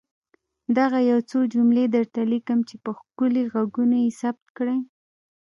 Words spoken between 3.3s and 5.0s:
ږغونو يې ثبت کړئ.